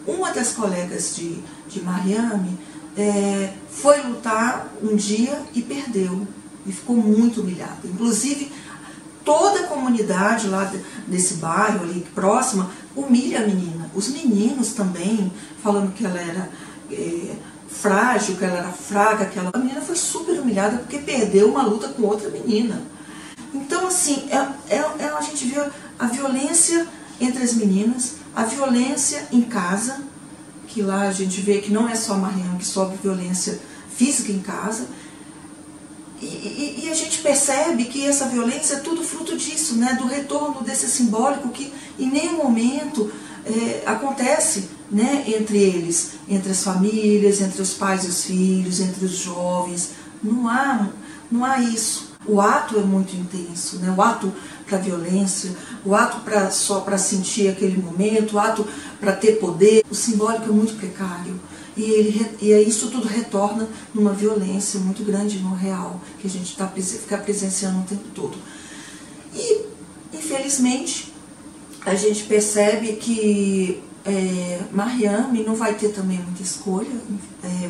Uma 0.05 0.31
das 0.31 0.51
colegas 0.51 1.15
de, 1.15 1.39
de 1.69 1.81
Mariame 1.81 2.57
é, 2.97 3.53
foi 3.69 4.01
lutar 4.01 4.69
um 4.83 4.95
dia 4.95 5.41
e 5.53 5.61
perdeu. 5.61 6.27
E 6.65 6.71
ficou 6.71 6.97
muito 6.97 7.41
humilhada. 7.41 7.79
Inclusive, 7.83 8.51
toda 9.23 9.61
a 9.61 9.67
comunidade 9.67 10.47
lá 10.47 10.71
desse 11.07 11.35
bairro 11.35 11.83
ali 11.83 12.05
próxima 12.13 12.69
humilha 12.95 13.39
a 13.39 13.47
menina. 13.47 13.89
Os 13.93 14.07
meninos 14.09 14.73
também, 14.73 15.31
falando 15.61 15.93
que 15.93 16.05
ela 16.05 16.19
era 16.19 16.49
é, 16.91 17.35
frágil, 17.81 18.35
que 18.35 18.43
ela 18.43 18.57
era 18.57 18.69
fraca, 18.69 19.25
que 19.25 19.37
ela... 19.37 19.51
a 19.53 19.57
menina 19.57 19.81
foi 19.81 19.95
super 19.95 20.39
humilhada 20.39 20.77
porque 20.77 20.99
perdeu 20.99 21.49
uma 21.49 21.63
luta 21.63 21.89
com 21.89 22.03
outra 22.03 22.29
menina. 22.29 22.81
Então, 23.53 23.87
assim, 23.87 24.27
é, 24.29 24.75
é, 24.75 24.77
é 24.99 25.13
a 25.17 25.21
gente 25.21 25.45
vê 25.45 25.63
a 25.97 26.07
violência 26.07 26.87
entre 27.19 27.43
as 27.43 27.53
meninas, 27.53 28.15
a 28.35 28.43
violência 28.43 29.27
em 29.31 29.41
casa, 29.41 30.01
que 30.67 30.81
lá 30.81 31.03
a 31.07 31.11
gente 31.11 31.39
vê 31.39 31.59
que 31.59 31.71
não 31.71 31.87
é 31.87 31.95
só 31.95 32.13
a 32.13 32.17
Mariana 32.17 32.57
que 32.57 32.65
sofre 32.65 32.97
violência 33.01 33.59
física 33.95 34.31
em 34.31 34.39
casa, 34.39 34.87
e, 36.21 36.25
e, 36.25 36.85
e, 36.85 36.89
a 36.89 36.95
gente 36.95 37.19
percebe 37.19 37.85
que 37.85 38.05
essa 38.05 38.25
violência 38.27 38.75
é 38.75 38.79
tudo 38.79 39.03
fruto 39.03 39.37
disso, 39.37 39.75
né? 39.75 39.97
do 39.99 40.07
retorno 40.07 40.63
desse 40.63 40.87
simbólico 40.87 41.49
que 41.49 41.71
em 41.99 42.09
nenhum 42.09 42.37
momento 42.37 43.11
é, 43.45 43.83
acontece 43.85 44.69
né? 44.91 45.23
entre 45.27 45.57
eles, 45.57 46.11
entre 46.27 46.51
as 46.51 46.63
famílias, 46.63 47.41
entre 47.41 47.61
os 47.61 47.73
pais 47.73 48.03
e 48.03 48.07
os 48.07 48.23
filhos, 48.25 48.79
entre 48.79 49.05
os 49.05 49.17
jovens. 49.17 49.91
Não 50.23 50.47
há, 50.47 50.89
não 51.31 51.43
há 51.43 51.59
isso. 51.59 52.13
O 52.27 52.41
ato 52.41 52.79
é 52.79 52.81
muito 52.81 53.15
intenso, 53.15 53.77
né? 53.77 53.93
o 53.95 54.01
ato 54.01 54.33
para 54.65 54.79
violência, 54.79 55.55
o 55.85 55.93
ato 55.93 56.21
pra, 56.21 56.49
só 56.49 56.79
para 56.79 56.97
sentir 56.97 57.47
aquele 57.49 57.79
momento, 57.79 58.33
o 58.33 58.39
ato 58.39 58.65
para 58.99 59.11
ter 59.11 59.33
poder. 59.33 59.83
O 59.89 59.95
simbólico 59.95 60.49
é 60.49 60.51
muito 60.51 60.73
precário 60.75 61.39
e, 61.77 61.83
ele, 61.83 62.27
e 62.41 62.51
isso 62.67 62.89
tudo 62.89 63.07
retorna 63.07 63.67
numa 63.93 64.13
violência 64.13 64.79
muito 64.79 65.03
grande 65.03 65.39
no 65.39 65.53
real, 65.53 65.99
que 66.19 66.27
a 66.27 66.29
gente 66.29 66.55
tá, 66.55 66.67
fica 66.67 67.17
presenciando 67.17 67.79
o 67.79 67.83
tempo 67.83 68.05
todo. 68.13 68.37
E, 69.33 69.65
infelizmente, 70.13 71.13
a 71.85 71.93
gente 71.93 72.23
percebe 72.23 72.93
que 72.93 73.83
é, 74.05 74.61
não 75.45 75.55
vai 75.55 75.73
ter 75.73 75.89
também 75.89 76.19
muita 76.19 76.43
escolha 76.43 76.91
é, 77.43 77.69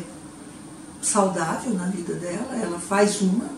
saudável 1.00 1.72
na 1.72 1.86
vida 1.86 2.14
dela, 2.14 2.56
ela 2.60 2.78
faz 2.78 3.22
uma, 3.22 3.48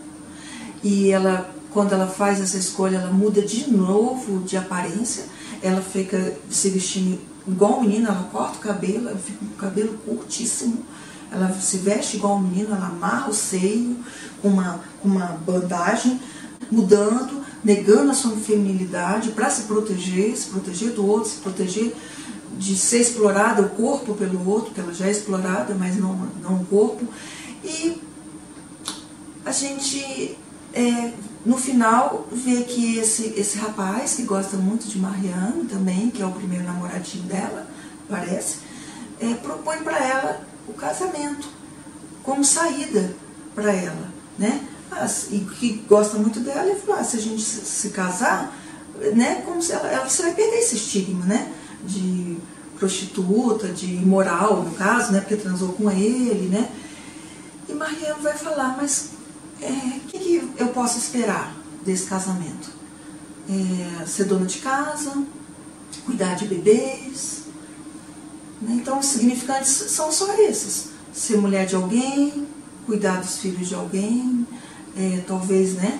e 0.83 1.11
ela, 1.11 1.49
quando 1.71 1.93
ela 1.93 2.07
faz 2.07 2.39
essa 2.39 2.57
escolha, 2.57 2.97
ela 2.97 3.11
muda 3.11 3.41
de 3.41 3.69
novo 3.69 4.43
de 4.43 4.55
aparência, 4.55 5.25
ela 5.61 5.81
fica 5.81 6.37
se 6.49 6.69
vestindo 6.69 7.19
igual 7.47 7.81
menino, 7.81 8.07
ela 8.07 8.29
corta 8.31 8.57
o 8.57 8.61
cabelo, 8.61 9.09
ela 9.09 9.17
fica 9.17 9.39
com 9.39 9.45
o 9.45 9.57
cabelo 9.57 9.97
curtíssimo, 10.05 10.85
ela 11.31 11.51
se 11.53 11.77
veste 11.77 12.17
igual 12.17 12.39
menino, 12.39 12.75
ela 12.75 12.87
amarra 12.87 13.29
o 13.29 13.33
seio 13.33 13.97
com 14.41 14.47
uma, 14.47 14.79
com 15.01 15.09
uma 15.09 15.37
bandagem, 15.45 16.19
mudando, 16.71 17.43
negando 17.63 18.11
a 18.11 18.13
sua 18.13 18.35
feminilidade 18.37 19.31
para 19.31 19.49
se 19.49 19.63
proteger, 19.63 20.35
se 20.37 20.49
proteger 20.49 20.91
do 20.91 21.05
outro, 21.05 21.29
se 21.29 21.37
proteger 21.37 21.93
de 22.57 22.75
ser 22.75 22.99
explorada 22.99 23.61
o 23.61 23.69
corpo 23.69 24.13
pelo 24.15 24.47
outro, 24.49 24.73
que 24.73 24.79
ela 24.79 24.93
já 24.93 25.07
é 25.07 25.11
explorada, 25.11 25.73
mas 25.75 25.95
não, 25.97 26.13
não 26.41 26.61
o 26.61 26.65
corpo. 26.65 27.07
E 27.63 28.01
a 29.45 29.51
gente 29.51 30.37
é, 30.73 31.11
no 31.45 31.57
final, 31.57 32.27
vê 32.31 32.63
que 32.63 32.97
esse, 32.97 33.33
esse 33.37 33.57
rapaz, 33.57 34.15
que 34.15 34.23
gosta 34.23 34.57
muito 34.57 34.87
de 34.87 34.99
Marianne 34.99 35.65
também, 35.65 36.09
que 36.09 36.21
é 36.21 36.25
o 36.25 36.31
primeiro 36.31 36.65
namoradinho 36.65 37.23
dela, 37.23 37.67
parece, 38.09 38.57
é, 39.19 39.33
propõe 39.35 39.79
para 39.79 39.97
ela 39.97 40.41
o 40.67 40.73
casamento, 40.73 41.47
como 42.23 42.43
saída 42.43 43.15
para 43.55 43.73
ela. 43.73 44.19
Né? 44.37 44.65
e 45.31 45.39
que 45.39 45.83
gosta 45.87 46.17
muito 46.17 46.39
dela, 46.39 46.71
e 46.71 46.75
falou, 46.75 46.99
ah, 46.99 47.03
se 47.03 47.17
a 47.17 47.19
gente 47.19 47.41
se, 47.41 47.63
se 47.63 47.89
casar, 47.91 48.53
né, 49.13 49.43
como 49.45 49.61
se 49.61 49.71
ela, 49.71 49.87
ela, 49.87 50.09
você 50.09 50.23
vai 50.23 50.33
perder 50.33 50.57
esse 50.57 50.75
estigma, 50.75 51.25
né? 51.25 51.53
De 51.85 52.37
prostituta, 52.77 53.67
de 53.67 53.87
imoral, 53.87 54.63
no 54.63 54.71
caso, 54.71 55.11
né? 55.11 55.19
Porque 55.19 55.35
transou 55.35 55.73
com 55.73 55.91
ele, 55.91 56.47
né? 56.47 56.71
E 57.67 57.73
Mariana 57.73 58.15
vai 58.15 58.33
falar, 58.33 58.75
mas 58.77 59.11
é, 59.61 59.67
o 59.67 59.99
que, 60.07 60.17
que, 60.17 60.49
eu 60.57 60.69
posso 60.69 60.97
esperar 60.97 61.53
desse 61.85 62.07
casamento? 62.07 62.71
É, 63.49 64.05
ser 64.05 64.25
dona 64.25 64.45
de 64.45 64.59
casa, 64.59 65.23
cuidar 66.05 66.35
de 66.35 66.45
bebês. 66.45 67.43
Né? 68.61 68.75
Então, 68.75 68.99
os 68.99 69.05
significantes 69.05 69.69
são 69.69 70.11
só 70.11 70.33
esses. 70.37 70.89
Ser 71.13 71.37
mulher 71.37 71.65
de 71.65 71.75
alguém, 71.75 72.47
cuidar 72.85 73.19
dos 73.19 73.37
filhos 73.37 73.67
de 73.67 73.75
alguém, 73.75 74.47
é, 74.95 75.23
talvez, 75.27 75.73
né? 75.73 75.99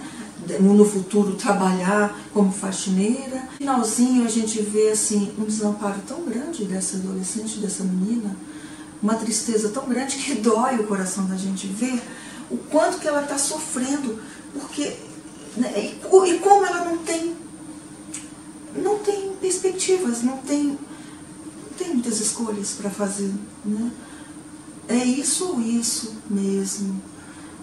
No 0.60 0.86
futuro 0.86 1.36
trabalhar 1.36 2.18
como 2.34 2.52
faxineira. 2.52 3.36
No 3.36 3.58
finalzinho 3.58 4.26
a 4.26 4.30
gente 4.30 4.62
vê 4.62 4.92
assim 4.92 5.32
um 5.38 5.44
desamparo 5.44 6.00
tão 6.08 6.24
grande 6.24 6.66
dessa 6.66 6.98
adolescente, 6.98 7.60
dessa 7.60 7.84
menina, 7.84 8.36
uma 9.02 9.16
tristeza 9.16 9.70
tão 9.70 9.88
grande 9.88 10.18
que 10.18 10.36
dói 10.42 10.76
o 10.76 10.88
coração 10.88 11.26
da 11.26 11.36
gente 11.36 11.68
ver 11.68 12.02
o 12.50 12.58
quanto 12.58 13.00
que 13.00 13.08
ela 13.08 13.22
está 13.22 13.38
sofrendo, 13.38 14.20
porque 14.54 14.98
né, 15.56 15.72
e, 15.78 16.00
e, 16.30 16.40
como 16.40 16.66
ela 16.66 16.86
não 16.86 16.98
tem 17.00 17.36
não 18.76 19.00
tem 19.00 19.34
perspectivas, 19.40 20.22
não 20.22 20.38
tem 20.38 20.64
não 20.64 21.78
tem 21.78 21.94
muitas 21.94 22.20
escolhas 22.20 22.72
para 22.72 22.90
fazer, 22.90 23.32
né? 23.64 23.92
É 24.88 24.98
isso 24.98 25.52
ou 25.52 25.62
isso 25.62 26.16
mesmo, 26.30 27.02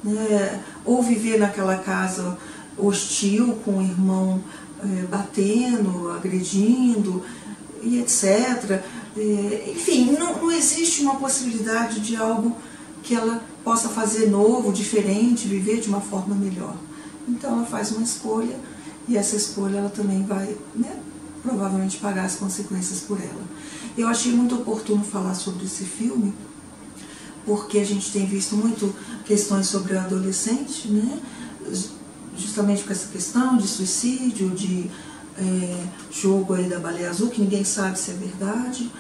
né? 0.03 0.63
Ou 0.85 1.03
viver 1.03 1.39
naquela 1.39 1.79
casa 1.79 2.39
hostil 2.79 3.59
com 3.65 3.79
o 3.79 3.83
irmão 3.83 4.43
é, 4.83 5.07
batendo, 5.07 6.11
agredindo 6.11 7.23
e 7.83 7.99
etc. 8.01 8.83
É, 9.17 9.73
enfim, 9.75 10.13
não, 10.13 10.43
não 10.43 10.53
existe 10.53 11.03
uma 11.03 11.17
possibilidade 11.17 12.01
de 12.01 12.17
algo 12.17 12.57
que 13.03 13.15
ela 13.15 13.43
possa 13.65 13.89
fazer 13.89 14.29
novo, 14.29 14.73
diferente, 14.73 15.47
viver 15.47 15.81
de 15.81 15.89
uma 15.89 16.01
forma 16.01 16.35
melhor. 16.35 16.77
Então 17.29 17.53
ela 17.53 17.67
faz 17.67 17.93
uma 17.93 18.03
escolha 18.03 18.59
e 19.09 19.17
essa 19.17 19.37
escolha 19.37 19.79
ela 19.79 19.89
também 19.89 20.25
vai, 20.25 20.57
né, 20.75 21.01
provavelmente 21.43 21.99
pagar 21.99 22.25
as 22.25 22.37
consequências 22.37 23.01
por 23.01 23.21
ela. 23.21 23.43
Eu 23.97 24.09
achei 24.09 24.33
muito 24.33 24.57
oportuno 24.57 25.03
falar 25.03 25.35
sobre 25.35 25.65
esse 25.65 25.85
filme, 25.85 26.35
porque 27.45 27.79
a 27.79 27.85
gente 27.85 28.13
tem 28.13 28.27
visto 28.27 28.57
muito 28.57 28.95
questões 29.25 29.69
sobre 29.69 29.95
o 29.95 29.99
adolescente, 29.99 30.89
né? 30.89 31.19
Justamente 32.37 32.85
com 32.85 32.93
essa 32.93 33.09
questão 33.09 33.57
de 33.57 33.67
suicídio, 33.67 34.51
de 34.51 34.91
é, 35.39 35.85
jogo 36.11 36.55
aí 36.55 36.69
da 36.69 36.79
baleia 36.79 37.11
azul, 37.11 37.31
que 37.31 37.41
ninguém 37.41 37.65
sabe 37.65 37.99
se 37.99 38.11
é 38.11 38.15
verdade, 38.15 38.91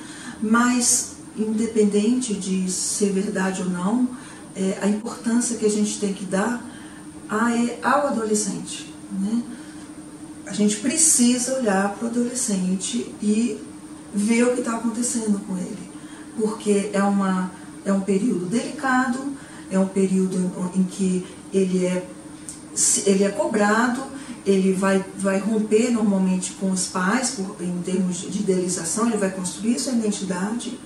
mas 0.43 1.16
independente 1.37 2.35
de 2.35 2.71
ser 2.71 3.12
verdade 3.12 3.62
ou 3.62 3.69
não, 3.69 4.09
é, 4.55 4.78
a 4.81 4.88
importância 4.88 5.57
que 5.57 5.66
a 5.66 5.71
gente 5.71 5.99
tem 5.99 6.14
que 6.14 6.25
dar 6.25 6.64
a, 7.28 7.49
ao 7.83 8.09
adolescente. 8.09 8.93
Né? 9.12 9.43
A 10.47 10.52
gente 10.52 10.76
precisa 10.76 11.59
olhar 11.59 11.95
para 11.95 12.07
o 12.07 12.11
adolescente 12.11 13.14
e 13.21 13.61
ver 14.14 14.45
o 14.45 14.55
que 14.55 14.61
está 14.61 14.76
acontecendo 14.76 15.38
com 15.47 15.57
ele, 15.59 15.90
porque 16.38 16.90
é, 16.93 17.02
uma, 17.02 17.50
é 17.85 17.93
um 17.93 18.00
período 18.00 18.47
delicado, 18.47 19.19
é 19.71 19.78
um 19.78 19.88
período 19.88 20.71
em 20.75 20.85
que 20.85 21.26
ele 21.52 21.85
é 21.85 22.07
ele 23.06 23.25
é 23.25 23.30
cobrado, 23.30 24.02
ele 24.45 24.73
vai, 24.73 25.04
vai 25.16 25.38
romper 25.38 25.90
normalmente 25.90 26.52
com 26.52 26.71
os 26.71 26.87
pais, 26.87 27.30
por, 27.30 27.56
em 27.61 27.83
termos 27.83 28.18
de 28.18 28.38
idealização, 28.38 29.09
ele 29.09 29.16
vai 29.16 29.30
construir 29.30 29.78
sua 29.78 29.92
identidade. 29.92 30.78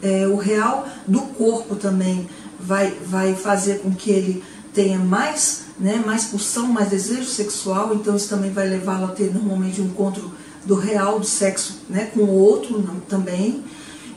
É, 0.00 0.26
o 0.26 0.36
real 0.36 0.86
do 1.06 1.20
corpo 1.20 1.74
também 1.74 2.28
vai, 2.60 2.90
vai 3.04 3.34
fazer 3.34 3.80
com 3.80 3.92
que 3.92 4.10
ele 4.10 4.44
tenha 4.72 4.98
mais, 4.98 5.64
né, 5.78 6.02
mais 6.04 6.24
pulsão, 6.24 6.66
mais 6.66 6.88
desejo 6.88 7.26
sexual, 7.26 7.94
então 7.94 8.16
isso 8.16 8.28
também 8.28 8.50
vai 8.50 8.68
levá-lo 8.68 9.06
a 9.06 9.08
ter 9.08 9.32
normalmente 9.32 9.80
um 9.80 9.86
encontro 9.86 10.32
do 10.64 10.74
real 10.74 11.18
do 11.18 11.26
sexo 11.26 11.80
né, 11.88 12.10
com 12.14 12.20
o 12.20 12.38
outro 12.38 12.80
não, 12.80 13.00
também. 13.00 13.64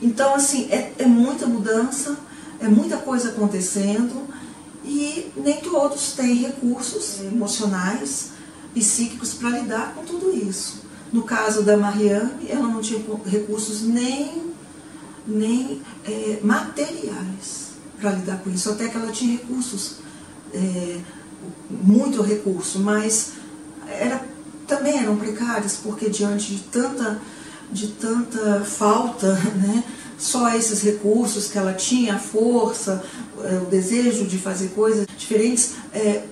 Então, 0.00 0.34
assim, 0.34 0.68
é, 0.70 0.92
é 0.98 1.06
muita 1.06 1.46
mudança, 1.46 2.16
é 2.60 2.68
muita 2.68 2.96
coisa 2.98 3.30
acontecendo 3.30 4.26
e 4.86 5.32
nem 5.36 5.60
todos 5.60 6.12
têm 6.12 6.34
recursos 6.36 7.20
emocionais, 7.20 8.30
psíquicos 8.72 9.34
para 9.34 9.50
lidar 9.50 9.94
com 9.94 10.04
tudo 10.04 10.30
isso. 10.34 10.84
No 11.12 11.22
caso 11.22 11.62
da 11.62 11.76
Mariane, 11.76 12.48
ela 12.48 12.68
não 12.68 12.80
tinha 12.80 13.02
recursos 13.26 13.82
nem, 13.82 14.52
nem 15.26 15.82
é, 16.04 16.38
materiais 16.42 17.66
para 17.98 18.12
lidar 18.12 18.38
com 18.38 18.50
isso, 18.50 18.70
até 18.70 18.88
que 18.88 18.96
ela 18.96 19.10
tinha 19.10 19.38
recursos, 19.38 19.96
é, 20.52 21.00
muito 21.70 22.22
recurso, 22.22 22.78
mas 22.80 23.32
era, 23.88 24.24
também 24.66 24.98
eram 24.98 25.16
precários, 25.16 25.76
porque 25.82 26.10
diante 26.10 26.54
de 26.54 26.62
tanta, 26.64 27.20
de 27.72 27.88
tanta 27.88 28.60
falta, 28.64 29.32
né, 29.56 29.82
só 30.18 30.50
esses 30.54 30.82
recursos 30.82 31.48
que 31.48 31.58
ela 31.58 31.74
tinha, 31.74 32.14
a 32.14 32.18
força, 32.18 33.04
é, 33.44 33.58
o 33.58 33.66
desejo 33.66 34.26
de 34.26 34.38
fazer 34.38 34.68
coisas 34.68 35.06
diferentes, 35.16 35.74
é, 35.92 36.24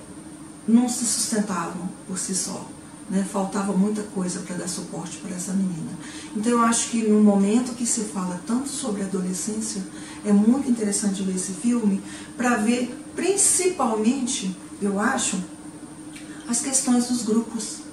não 0.66 0.88
se 0.88 1.05
sustentavam 1.05 1.88
por 2.07 2.18
si 2.18 2.35
só. 2.35 2.66
Né? 3.11 3.27
Faltava 3.31 3.73
muita 3.73 4.03
coisa 4.03 4.40
para 4.40 4.57
dar 4.57 4.68
suporte 4.68 5.18
para 5.18 5.37
essa 5.37 5.53
menina. 5.53 5.90
Então 6.35 6.53
eu 6.53 6.61
acho 6.61 6.88
que 6.88 7.03
no 7.03 7.23
momento 7.23 7.75
que 7.75 7.87
se 7.87 8.01
fala 8.05 8.40
tanto 8.47 8.68
sobre 8.68 9.03
adolescência, 9.03 9.83
é 10.25 10.33
muito 10.33 10.70
interessante 10.70 11.23
ver 11.23 11.35
esse 11.35 11.53
filme 11.53 12.03
para 12.37 12.57
ver 12.57 12.99
principalmente, 13.14 14.57
eu 14.81 14.99
acho, 14.99 15.38
as 16.49 16.61
questões 16.61 17.09
dos 17.09 17.23
grupos. 17.23 17.85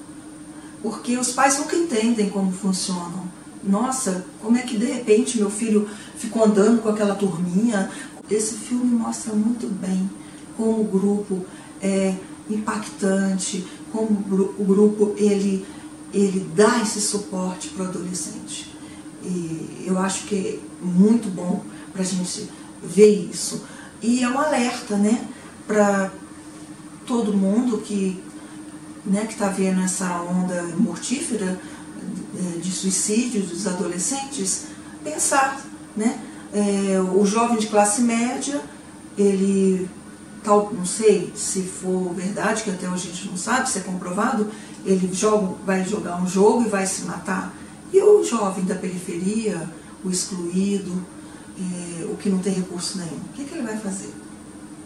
Porque 0.82 1.17
os 1.17 1.34
pais 1.34 1.60
nunca 1.60 1.75
entendem 1.75 2.30
como 2.30 2.51
funcionam 2.51 3.40
nossa, 3.63 4.26
como 4.41 4.58
é 4.58 4.62
que 4.62 4.78
de 4.78 4.86
repente 4.86 5.38
meu 5.38 5.50
filho 5.50 5.88
ficou 6.17 6.45
andando 6.45 6.82
com 6.82 6.89
aquela 6.89 7.15
turminha? 7.15 7.89
Esse 8.30 8.56
filme 8.56 8.86
mostra 8.86 9.34
muito 9.34 9.67
bem 9.67 10.10
como 10.58 10.82
o 10.82 10.86
grupo 10.86 11.45
é 11.82 12.15
impactante, 12.50 13.65
como 13.91 14.10
o 14.58 14.63
grupo 14.63 15.13
ele, 15.17 15.65
ele 16.13 16.50
dá 16.56 16.80
esse 16.82 17.02
suporte 17.02 17.69
para 17.69 17.86
o 17.86 17.88
adolescente. 17.88 18.74
E 19.24 19.84
eu 19.86 20.00
acho 20.00 20.26
que 20.26 20.36
é 20.36 20.60
muito 20.86 21.30
bom 21.30 21.63
para 21.91 22.02
a 22.02 22.06
gente 22.06 22.50
ver 22.84 23.30
isso. 23.30 23.63
E 24.02 24.24
é 24.24 24.30
um 24.30 24.39
alerta, 24.39 24.97
né, 24.97 25.28
para 25.67 26.12
todo 27.06 27.34
mundo 27.34 27.80
que 27.80 28.21
né, 29.06 29.28
está 29.30 29.47
vendo 29.47 29.82
essa 29.82 30.21
onda 30.21 30.63
mortífera 30.78 31.60
de 32.62 32.71
suicídio 32.71 33.41
dos 33.41 33.67
adolescentes, 33.67 34.67
pensar, 35.04 35.62
né? 35.95 36.19
É, 36.54 36.99
o 36.99 37.25
jovem 37.25 37.58
de 37.58 37.67
classe 37.67 38.01
média, 38.01 38.62
ele, 39.17 39.89
tal, 40.43 40.73
não 40.73 40.86
sei 40.86 41.32
se 41.36 41.62
for 41.62 42.13
verdade, 42.13 42.63
que 42.63 42.69
até 42.69 42.89
hoje 42.89 43.10
a 43.10 43.13
gente 43.13 43.30
não 43.30 43.38
sabe 43.38 43.69
se 43.69 43.80
é 43.80 43.82
comprovado, 43.82 44.49
ele 44.86 45.10
joga, 45.13 45.56
vai 45.65 45.86
jogar 45.86 46.21
um 46.21 46.27
jogo 46.27 46.63
e 46.63 46.69
vai 46.69 46.86
se 46.86 47.04
matar. 47.04 47.54
E 47.93 48.01
o 48.01 48.23
jovem 48.23 48.65
da 48.65 48.75
periferia, 48.75 49.69
o 50.04 50.10
excluído, 50.10 51.06
é, 51.58 52.06
o 52.06 52.15
que 52.17 52.30
não 52.30 52.39
tem 52.39 52.54
recurso 52.54 52.97
nenhum, 52.97 53.17
o 53.17 53.34
que, 53.34 53.45
que 53.45 53.54
ele 53.54 53.63
vai 53.63 53.77
fazer? 53.77 54.13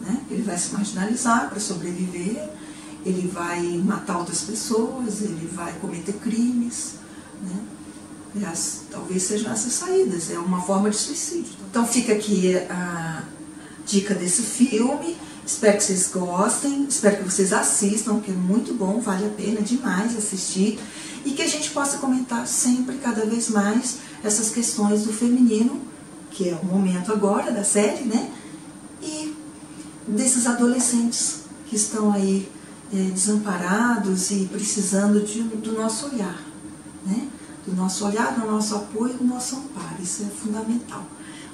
Né? 0.00 0.20
Ele 0.30 0.42
vai 0.42 0.58
se 0.58 0.72
marginalizar 0.72 1.48
para 1.48 1.58
sobreviver, 1.58 2.48
ele 3.04 3.28
vai 3.28 3.62
matar 3.84 4.18
outras 4.18 4.42
pessoas, 4.42 5.22
ele 5.22 5.48
vai 5.52 5.72
cometer 5.80 6.12
crimes. 6.14 6.96
Né? 7.42 8.46
As, 8.46 8.82
talvez 8.90 9.22
sejam 9.22 9.50
essas 9.50 9.72
saídas, 9.72 10.30
é 10.30 10.38
uma 10.38 10.60
forma 10.60 10.90
de 10.90 10.96
suicídio. 10.96 11.52
Então 11.70 11.86
fica 11.86 12.12
aqui 12.12 12.54
a 12.68 13.22
dica 13.86 14.14
desse 14.14 14.42
filme. 14.42 15.16
Espero 15.46 15.78
que 15.78 15.84
vocês 15.84 16.10
gostem, 16.12 16.86
espero 16.88 17.18
que 17.18 17.24
vocês 17.24 17.52
assistam, 17.52 18.20
que 18.20 18.32
é 18.32 18.34
muito 18.34 18.74
bom, 18.74 19.00
vale 19.00 19.26
a 19.26 19.30
pena 19.30 19.60
demais 19.60 20.16
assistir. 20.16 20.78
E 21.24 21.30
que 21.30 21.42
a 21.42 21.48
gente 21.48 21.70
possa 21.70 21.98
comentar 21.98 22.46
sempre, 22.46 22.96
cada 22.98 23.24
vez 23.24 23.48
mais, 23.48 23.98
essas 24.22 24.50
questões 24.50 25.04
do 25.04 25.12
feminino, 25.12 25.80
que 26.30 26.48
é 26.48 26.54
o 26.54 26.64
momento 26.66 27.12
agora 27.12 27.52
da 27.52 27.64
série, 27.64 28.04
né? 28.04 28.30
E 29.02 29.34
desses 30.06 30.46
adolescentes 30.46 31.40
que 31.68 31.76
estão 31.76 32.12
aí 32.12 32.48
é, 32.92 32.96
desamparados 33.10 34.30
e 34.30 34.48
precisando 34.52 35.20
de, 35.24 35.42
do 35.42 35.72
nosso 35.72 36.06
olhar 36.06 36.55
né? 37.06 37.28
do 37.66 37.74
nosso 37.74 38.06
olhar, 38.06 38.38
do 38.38 38.46
nosso 38.46 38.76
apoio, 38.76 39.14
do 39.14 39.24
nosso 39.24 39.56
amparo. 39.56 40.00
Isso 40.00 40.22
é 40.22 40.26
fundamental. 40.26 41.04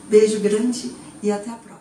Beijo 0.09 0.41
grande 0.41 0.93
e 1.23 1.33
até 1.33 1.51
a 1.51 1.55
próxima. 1.55 1.72